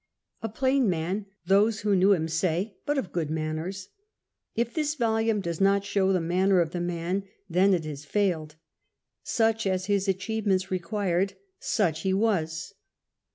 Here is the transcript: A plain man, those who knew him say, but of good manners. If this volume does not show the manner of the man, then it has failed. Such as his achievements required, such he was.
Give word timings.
A 0.41 0.49
plain 0.49 0.89
man, 0.89 1.27
those 1.45 1.81
who 1.81 1.95
knew 1.95 2.11
him 2.11 2.27
say, 2.27 2.75
but 2.87 2.97
of 2.97 3.11
good 3.11 3.29
manners. 3.29 3.89
If 4.55 4.73
this 4.73 4.95
volume 4.95 5.41
does 5.41 5.61
not 5.61 5.85
show 5.85 6.11
the 6.11 6.19
manner 6.19 6.59
of 6.59 6.71
the 6.71 6.81
man, 6.81 7.25
then 7.47 7.71
it 7.75 7.85
has 7.85 8.03
failed. 8.03 8.55
Such 9.21 9.67
as 9.67 9.85
his 9.85 10.07
achievements 10.07 10.71
required, 10.71 11.35
such 11.59 11.99
he 12.01 12.15
was. 12.15 12.73